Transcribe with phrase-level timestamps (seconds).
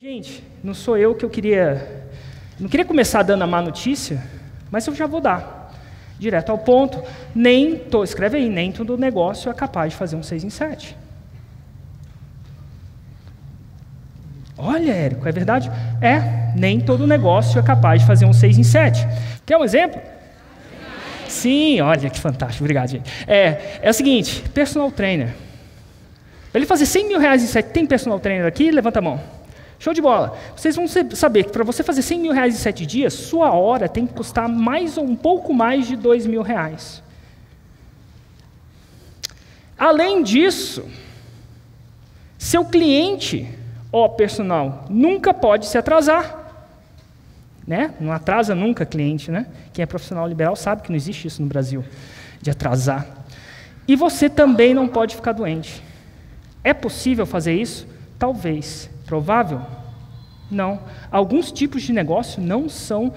[0.00, 2.06] Gente, não sou eu que eu queria.
[2.60, 4.22] Não queria começar dando a má notícia,
[4.70, 5.74] mas eu já vou dar.
[6.20, 7.02] Direto ao ponto.
[7.34, 10.96] Nem, escreve aí, nem todo negócio é capaz de fazer um 6 em 7.
[14.56, 15.68] Olha, Érico, é verdade?
[16.00, 19.04] É, nem todo negócio é capaz de fazer um 6 em 7.
[19.44, 20.00] Quer um exemplo?
[21.26, 23.10] Sim, olha que fantástico, obrigado, gente.
[23.26, 25.34] É, é o seguinte: personal trainer.
[26.52, 28.70] Para ele fazer 100 mil reais em 7, tem personal trainer aqui?
[28.70, 29.37] Levanta a mão.
[29.78, 30.36] Show de bola.
[30.56, 33.88] Vocês vão saber que para você fazer 100 mil reais em 7 dias, sua hora
[33.88, 37.02] tem que custar mais ou um pouco mais de 2 mil reais.
[39.78, 40.84] Além disso,
[42.36, 43.48] seu cliente,
[43.92, 46.36] ó personal, nunca pode se atrasar.
[47.64, 47.94] Né?
[48.00, 49.46] Não atrasa nunca cliente, né?
[49.72, 51.84] Quem é profissional liberal sabe que não existe isso no Brasil,
[52.40, 53.06] de atrasar.
[53.86, 55.82] E você também não pode ficar doente.
[56.64, 57.86] É possível fazer isso?
[58.18, 58.90] Talvez.
[59.06, 59.60] Provável?
[60.50, 60.80] Não.
[61.10, 63.12] Alguns tipos de negócio não são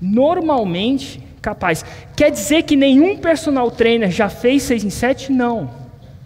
[0.00, 1.84] normalmente capazes.
[2.16, 5.32] Quer dizer que nenhum personal trainer já fez 6 em 7?
[5.32, 5.70] Não.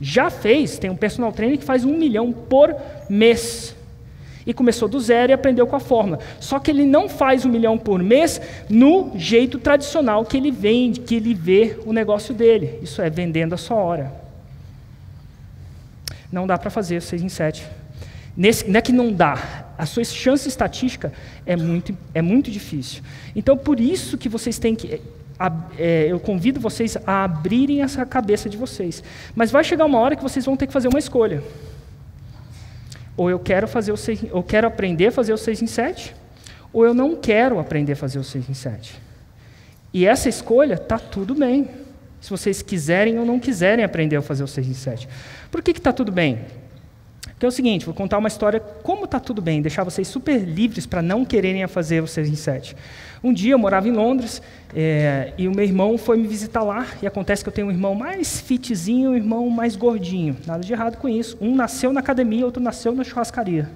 [0.01, 0.79] Já fez.
[0.79, 2.75] Tem um personal trainer que faz um milhão por
[3.09, 3.75] mês.
[4.47, 6.21] E começou do zero e aprendeu com a fórmula.
[6.39, 11.01] Só que ele não faz um milhão por mês no jeito tradicional que ele vende,
[11.01, 12.79] que ele vê o negócio dele.
[12.81, 14.12] Isso é vendendo a sua hora.
[16.31, 17.67] Não dá para fazer 6 em 7.
[18.37, 21.13] Nesse, não é que não dá, a sua chance estatística
[21.45, 23.03] é muito, é muito difícil.
[23.35, 25.01] Então, por isso que vocês têm que.
[25.39, 29.03] A, é, eu convido vocês a abrirem essa cabeça de vocês.
[29.35, 31.43] Mas vai chegar uma hora que vocês vão ter que fazer uma escolha.
[33.17, 36.15] Ou eu quero fazer o seis, eu quero aprender a fazer o 6 em 7,
[36.73, 39.01] ou eu não quero aprender a fazer o 6 em 7.
[39.93, 41.71] E essa escolha está tudo bem.
[42.21, 45.09] Se vocês quiserem ou não quiserem aprender a fazer o 6 em 7.
[45.51, 46.41] Por que está tudo bem?
[47.37, 50.39] Porque é o seguinte, vou contar uma história, como está tudo bem, deixar vocês super
[50.39, 52.75] livres para não quererem fazer 6 em 7.
[53.23, 54.41] Um dia eu morava em Londres
[54.75, 57.70] é, e o meu irmão foi me visitar lá, e acontece que eu tenho um
[57.70, 60.34] irmão mais fitzinho e um irmão mais gordinho.
[60.47, 61.37] Nada de errado com isso.
[61.38, 63.69] Um nasceu na academia, outro nasceu na churrascaria.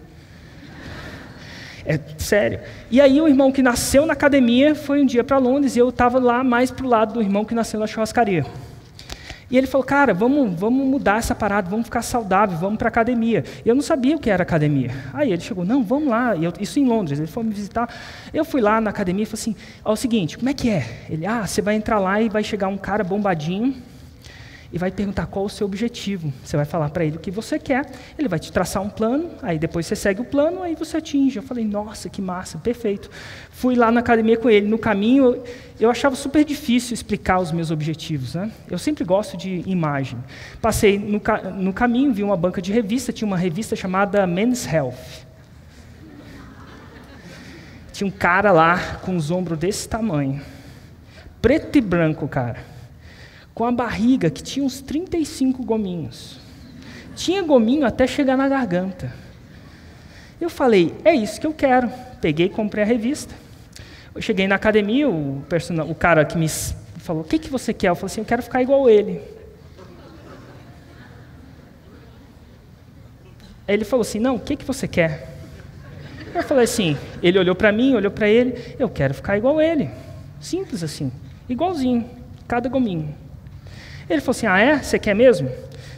[1.84, 2.60] É sério.
[2.90, 5.90] E aí o irmão que nasceu na academia foi um dia para Londres e eu
[5.90, 8.46] estava lá mais para o lado do irmão que nasceu na churrascaria.
[9.50, 13.44] E ele falou, cara, vamos, vamos mudar essa parada, vamos ficar saudável, vamos para academia.
[13.64, 14.90] E eu não sabia o que era academia.
[15.12, 16.36] Aí ele chegou, não, vamos lá.
[16.36, 17.92] Eu, isso em Londres, ele foi me visitar.
[18.32, 20.70] Eu fui lá na academia e falei assim, ó, é o seguinte, como é que
[20.70, 20.86] é?
[21.08, 23.74] Ele, ah, você vai entrar lá e vai chegar um cara bombadinho,
[24.72, 26.32] e vai perguntar qual o seu objetivo.
[26.44, 29.30] Você vai falar para ele o que você quer, ele vai te traçar um plano,
[29.42, 31.38] aí depois você segue o plano, aí você atinge.
[31.38, 33.10] Eu falei, nossa, que massa, perfeito.
[33.50, 34.68] Fui lá na academia com ele.
[34.68, 35.42] No caminho,
[35.78, 38.34] eu achava super difícil explicar os meus objetivos.
[38.34, 38.50] Né?
[38.70, 40.18] Eu sempre gosto de imagem.
[40.60, 41.20] Passei no,
[41.56, 44.94] no caminho, vi uma banca de revista, tinha uma revista chamada Men's Health.
[47.92, 50.40] Tinha um cara lá com os ombros desse tamanho.
[51.42, 52.79] Preto e branco, cara
[53.60, 56.40] com a barriga que tinha uns 35 gominhos.
[57.14, 59.12] Tinha gominho até chegar na garganta.
[60.40, 61.92] Eu falei, é isso que eu quero.
[62.22, 63.34] Peguei e comprei a revista.
[64.14, 65.44] Eu cheguei na academia, o,
[65.90, 67.88] o cara que me falou, o que, que você quer?
[67.88, 69.20] Eu falei assim, eu quero ficar igual ele.
[73.68, 75.36] Aí ele falou assim, não, o que, que você quer?
[76.34, 79.90] Eu falei assim, ele olhou para mim, olhou para ele, eu quero ficar igual ele.
[80.40, 81.12] Simples assim,
[81.46, 82.08] igualzinho,
[82.48, 83.14] cada gominho.
[84.10, 84.82] Ele falou assim: Ah, é?
[84.82, 85.48] Você quer mesmo?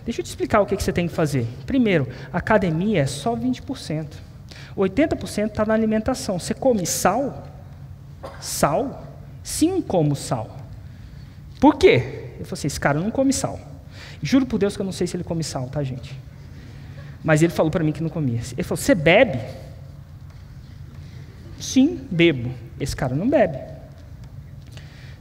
[0.05, 1.47] Deixa eu te explicar o que, você tem que fazer.
[1.65, 4.07] Primeiro, academia é só 20%.
[4.77, 6.39] 80% está na alimentação.
[6.39, 7.49] Você come sal?
[8.41, 9.07] Sal?
[9.43, 10.57] Sim, como sal.
[11.61, 12.33] Por quê?
[12.37, 13.59] Ele falou assim: esse cara não come sal.
[14.23, 16.19] Juro por Deus que eu não sei se ele come sal, tá, gente?
[17.25, 18.41] Mas ele falou para mim que não comia.
[18.53, 19.41] Ele falou: você bebe?
[21.59, 22.53] Sim, bebo.
[22.79, 23.59] Esse cara não bebe.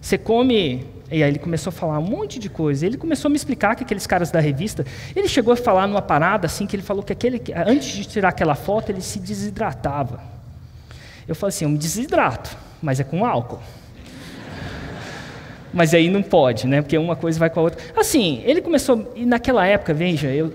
[0.02, 2.85] Você come e aí ele começou a falar um monte de coisa.
[2.85, 4.85] Ele começou a me explicar que aqueles caras da revista,
[5.16, 8.29] ele chegou a falar numa parada assim que ele falou que aquele antes de tirar
[8.29, 10.22] aquela foto ele se desidratava.
[11.28, 13.61] Eu falei assim, eu me desidrato, mas é com álcool.
[15.73, 16.81] mas aí não pode, né?
[16.81, 17.79] Porque uma coisa vai com a outra.
[17.96, 20.53] Assim, ele começou e naquela época, veja, eu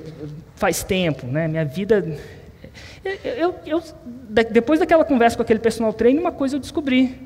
[0.54, 1.46] faz tempo, né?
[1.46, 2.04] Minha vida
[3.24, 3.82] eu, eu,
[4.50, 7.16] depois daquela conversa com aquele personal trainer, uma coisa eu descobri.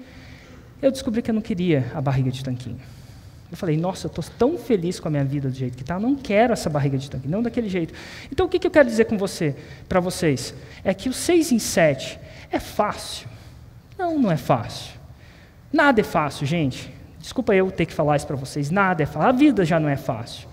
[0.83, 2.81] Eu descobri que eu não queria a barriga de tanquinho.
[3.51, 5.99] Eu falei, nossa, eu estou tão feliz com a minha vida do jeito que está,
[5.99, 7.93] não quero essa barriga de tanque, não daquele jeito.
[8.31, 9.57] Então o que, que eu quero dizer com você,
[9.89, 10.55] para vocês?
[10.85, 12.19] É que o 6 em 7
[12.51, 13.29] é fácil.
[13.99, 14.95] Não, não é fácil.
[15.73, 16.93] Nada é fácil, gente.
[17.19, 18.71] Desculpa eu ter que falar isso para vocês.
[18.71, 19.29] Nada é fácil.
[19.29, 20.49] A vida já não é fácil.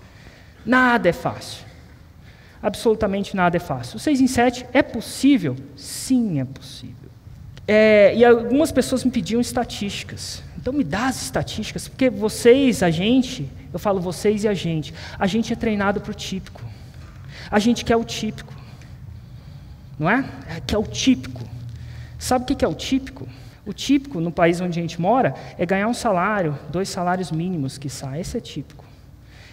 [0.66, 1.64] Nada é fácil.
[2.60, 3.96] absolutamente nada é fácil.
[3.96, 5.56] O 6 em 7 é possível?
[5.76, 7.08] Sim, é possível.
[7.66, 10.42] É, e algumas pessoas me pediam estatísticas.
[10.60, 14.92] Então me dá as estatísticas, porque vocês, a gente, eu falo vocês e a gente,
[15.16, 16.60] a gente é treinado para o típico.
[17.48, 18.52] A gente quer o típico.
[19.96, 20.28] Não é?
[20.48, 21.42] é quer o típico.
[22.18, 23.28] Sabe o que é o típico?
[23.64, 27.78] O típico no país onde a gente mora é ganhar um salário, dois salários mínimos
[27.78, 28.20] que sai.
[28.20, 28.84] Esse é típico.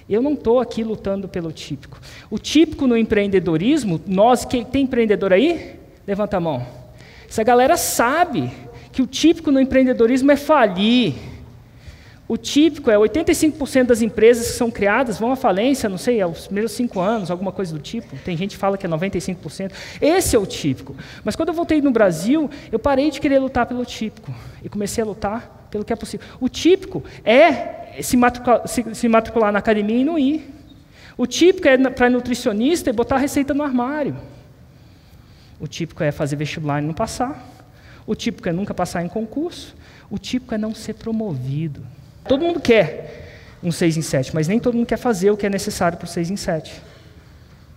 [0.10, 2.02] Eu não estou aqui lutando pelo típico.
[2.32, 5.80] O típico no empreendedorismo, nós, quem tem empreendedor aí?
[6.08, 6.66] Levanta a mão.
[7.30, 8.52] Essa galera sabe
[8.96, 11.16] que o típico no empreendedorismo é falir.
[12.30, 16.46] O típico é 85% das empresas que são criadas vão à falência, não sei, aos
[16.46, 18.16] primeiros cinco anos, alguma coisa do tipo.
[18.24, 19.74] Tem gente que fala que é 95%.
[20.02, 20.96] Esse é o típico.
[21.26, 24.34] Mas quando eu voltei no Brasil, eu parei de querer lutar pelo típico
[24.64, 26.26] e comecei a lutar pelo que é possível.
[26.40, 30.50] O típico é se matricular, se, se matricular na academia e não ir.
[31.18, 34.16] O típico é para nutricionista e botar a receita no armário.
[35.60, 37.55] O típico é fazer vestibular e não passar.
[38.08, 39.76] O típico é nunca passar em concurso.
[40.10, 41.82] O típico é não ser promovido.
[42.28, 45.46] Todo mundo quer um 6 em 7, mas nem todo mundo quer fazer o que
[45.46, 46.82] é necessário para o 6 em 7.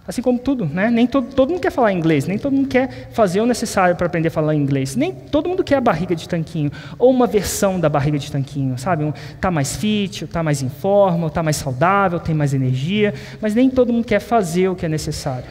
[0.06, 0.90] Assim como tudo, né?
[0.90, 4.06] Nem todo, todo mundo quer falar inglês, nem todo mundo quer fazer o necessário para
[4.06, 4.96] aprender a falar inglês.
[4.96, 8.78] Nem todo mundo quer a barriga de tanquinho, ou uma versão da barriga de tanquinho,
[8.78, 9.04] sabe?
[9.04, 13.54] Um, tá mais fit, tá mais em forma, tá mais saudável, tem mais energia, mas
[13.54, 15.44] nem todo mundo quer fazer o que é necessário.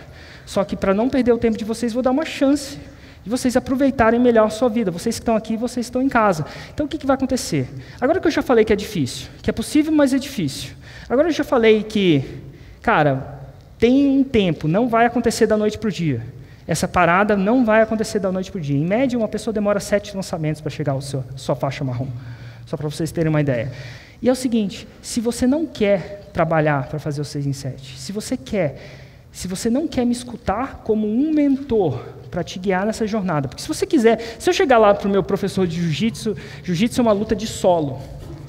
[0.44, 2.80] Só que para não perder o tempo de vocês, vou dar uma chance
[3.28, 4.90] de vocês aproveitarem melhor a sua vida.
[4.90, 6.46] Vocês que estão aqui, vocês estão em casa.
[6.74, 7.68] Então o que, que vai acontecer?
[8.00, 10.72] Agora que eu já falei que é difícil, que é possível, mas é difícil.
[11.10, 12.24] Agora eu já falei que,
[12.82, 13.38] cara,
[13.78, 16.26] tem um tempo, não vai acontecer da noite para o dia.
[16.66, 18.78] Essa parada não vai acontecer da noite para o dia.
[18.78, 22.08] Em média, uma pessoa demora sete lançamentos para chegar à sua faixa marrom.
[22.66, 23.74] Só para vocês terem uma ideia.
[24.22, 28.00] E é o seguinte: se você não quer trabalhar para fazer o 6 em 7,
[28.00, 29.07] se você quer
[29.38, 33.48] se você não quer me escutar como um mentor para te guiar nessa jornada.
[33.48, 37.00] Porque se você quiser, se eu chegar lá para o meu professor de jiu-jitsu, jiu-jitsu
[37.00, 38.00] é uma luta de solo.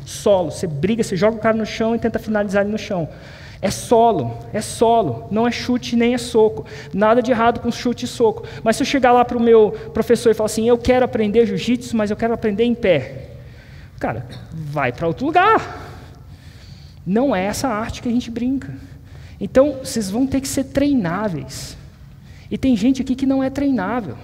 [0.06, 0.50] Solo.
[0.50, 3.06] Você briga, você joga o cara no chão e tenta finalizar ele no chão.
[3.60, 6.64] É solo, é solo, não é chute nem é soco.
[6.94, 8.44] Nada de errado com chute e soco.
[8.64, 11.44] Mas se eu chegar lá para o meu professor e falar assim, eu quero aprender
[11.44, 13.28] jiu-jitsu, mas eu quero aprender em pé.
[14.00, 15.86] Cara, vai para outro lugar.
[17.06, 18.74] Não é essa arte que a gente brinca.
[19.40, 21.76] Então, vocês vão ter que ser treináveis.
[22.50, 24.16] E tem gente aqui que não é treinável.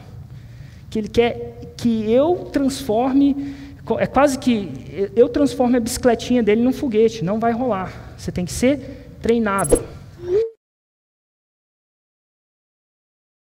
[0.90, 3.54] Que ele quer que eu transforme,
[3.98, 7.24] é quase que eu transforme a bicicletinha dele num foguete.
[7.24, 8.14] Não vai rolar.
[8.16, 9.82] Você tem que ser treinado.